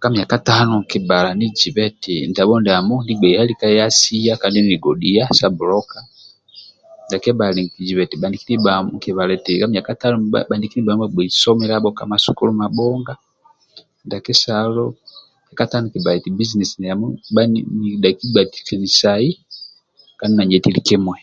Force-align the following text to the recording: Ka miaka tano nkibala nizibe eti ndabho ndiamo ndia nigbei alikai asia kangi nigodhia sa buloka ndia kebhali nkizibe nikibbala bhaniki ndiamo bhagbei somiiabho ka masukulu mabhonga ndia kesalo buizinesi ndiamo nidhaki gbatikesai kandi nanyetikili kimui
Ka 0.00 0.08
miaka 0.14 0.36
tano 0.48 0.72
nkibala 0.82 1.30
nizibe 1.38 1.82
eti 1.90 2.14
ndabho 2.30 2.54
ndiamo 2.60 2.94
ndia 3.00 3.06
nigbei 3.14 3.38
alikai 3.40 3.78
asia 3.86 4.32
kangi 4.40 4.60
nigodhia 4.62 5.24
sa 5.38 5.46
buloka 5.58 5.98
ndia 7.04 7.18
kebhali 7.24 7.60
nkizibe 7.64 8.02
nikibbala 8.30 10.46
bhaniki 10.48 10.76
ndiamo 10.80 11.02
bhagbei 11.04 11.30
somiiabho 11.42 11.90
ka 11.96 12.04
masukulu 12.10 12.52
mabhonga 12.60 13.14
ndia 14.04 14.24
kesalo 14.26 14.84
buizinesi 16.34 16.74
ndiamo 16.76 17.06
nidhaki 17.80 18.24
gbatikesai 18.30 19.28
kandi 20.18 20.32
nanyetikili 20.34 20.80
kimui 20.88 21.22